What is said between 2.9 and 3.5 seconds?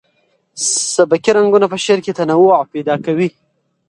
کوي.